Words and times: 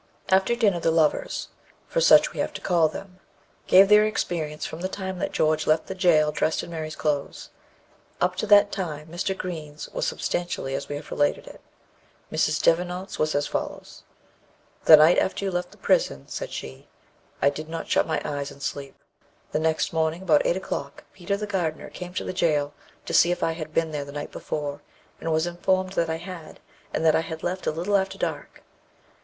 After 0.29 0.55
dinner 0.55 0.79
the 0.79 0.89
lovers 0.89 1.49
(for 1.87 2.01
such 2.01 2.33
we 2.33 2.39
have 2.39 2.53
to 2.53 2.61
call 2.61 2.87
them) 2.87 3.19
gave 3.67 3.87
their 3.87 4.03
experience 4.03 4.65
from 4.65 4.81
the 4.81 4.89
time 4.89 5.19
that 5.19 5.31
George 5.31 5.67
left 5.67 5.85
the 5.85 5.93
jail 5.93 6.31
dressed 6.31 6.63
in 6.63 6.71
Mary's 6.71 6.95
clothes. 6.95 7.51
Up 8.19 8.35
to 8.37 8.47
that 8.47 8.71
time 8.71 9.09
Mr. 9.09 9.37
Green's 9.37 9.87
was 9.89 10.07
substantially 10.07 10.73
as 10.73 10.89
we 10.89 10.95
have 10.95 11.11
related 11.11 11.45
it. 11.45 11.61
Mrs. 12.31 12.59
Devenant's 12.63 13.19
was 13.19 13.35
as 13.35 13.45
follows: 13.45 14.01
"The 14.85 14.97
night 14.97 15.19
after 15.19 15.45
you 15.45 15.51
left 15.51 15.69
the 15.69 15.77
prison," 15.77 16.27
said 16.27 16.49
she, 16.51 16.87
"I 17.39 17.51
did 17.51 17.69
not 17.69 17.87
shut 17.87 18.07
my 18.07 18.19
eyes 18.25 18.49
in 18.49 18.59
sleep. 18.59 18.95
The 19.51 19.59
next 19.59 19.93
morning, 19.93 20.23
about 20.23 20.43
eight 20.47 20.57
o'clock, 20.57 21.03
Peter 21.13 21.37
the 21.37 21.45
gardener 21.45 21.91
came 21.91 22.15
to 22.15 22.23
the 22.23 22.33
jail 22.33 22.73
to 23.05 23.13
see 23.13 23.31
if 23.31 23.43
I 23.43 23.51
had 23.51 23.71
been 23.71 23.91
there 23.91 24.03
the 24.05 24.11
night 24.11 24.31
before, 24.31 24.81
and 25.19 25.31
was 25.31 25.45
informed 25.45 25.93
that 25.93 26.09
I 26.09 26.17
had, 26.17 26.59
and 26.91 27.05
that 27.05 27.15
I 27.15 27.21
had 27.21 27.43
left 27.43 27.67
a 27.67 27.71
little 27.71 27.95
after 27.95 28.17
dark. 28.17 28.63